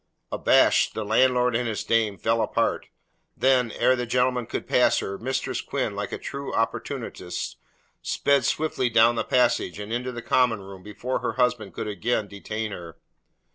Abashed, 0.31 0.95
the 0.95 1.05
landlord 1.05 1.55
and 1.55 1.67
his 1.67 1.83
dame 1.83 2.17
fell 2.17 2.41
apart. 2.41 2.87
Then, 3.37 3.69
ere 3.73 3.95
the 3.95 4.07
gentleman 4.07 4.47
could 4.47 4.65
pass 4.67 4.97
her, 4.97 5.19
Mistress 5.19 5.61
Quinn, 5.61 5.95
like 5.95 6.11
a 6.11 6.17
true 6.17 6.55
opportunist, 6.55 7.57
sped 8.01 8.43
swiftly 8.43 8.89
down 8.89 9.13
the 9.13 9.23
passage 9.23 9.77
and 9.77 9.93
into 9.93 10.11
the 10.11 10.23
common 10.23 10.61
room 10.63 10.81
before 10.81 11.19
her 11.19 11.33
husband 11.33 11.75
could 11.75 11.87
again 11.87 12.27
detain 12.27 12.71
her. 12.71 12.97